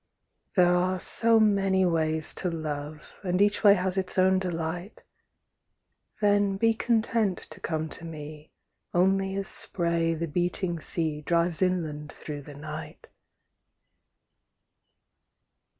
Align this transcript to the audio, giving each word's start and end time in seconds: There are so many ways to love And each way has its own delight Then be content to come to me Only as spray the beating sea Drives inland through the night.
There 0.55 0.73
are 0.73 0.97
so 0.99 1.39
many 1.39 1.85
ways 1.85 2.33
to 2.33 2.49
love 2.49 3.19
And 3.21 3.39
each 3.39 3.63
way 3.63 3.75
has 3.75 3.99
its 3.99 4.17
own 4.17 4.39
delight 4.39 5.03
Then 6.21 6.57
be 6.57 6.73
content 6.73 7.37
to 7.51 7.59
come 7.59 7.87
to 7.89 8.03
me 8.03 8.49
Only 8.95 9.35
as 9.35 9.47
spray 9.47 10.15
the 10.15 10.27
beating 10.27 10.79
sea 10.79 11.21
Drives 11.21 11.61
inland 11.61 12.11
through 12.13 12.41
the 12.41 12.55
night. 12.55 13.09